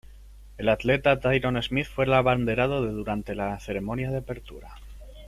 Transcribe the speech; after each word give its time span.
El 0.57 0.69
atleta 0.69 1.19
Tyrone 1.19 1.61
Smith 1.61 1.85
fue 1.93 2.05
el 2.05 2.13
abanderado 2.13 2.83
de 2.83 2.91
durante 2.91 3.35
la 3.35 3.59
ceremonia 3.59 4.09
de 4.09 4.17
apertura. 4.17 4.69